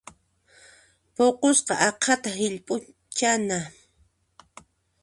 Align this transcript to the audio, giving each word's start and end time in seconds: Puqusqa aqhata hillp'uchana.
Puqusqa 1.15 1.75
aqhata 1.87 2.29
hillp'uchana. 2.37 3.59